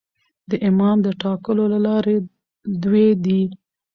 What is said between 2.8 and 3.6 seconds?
دوې دي.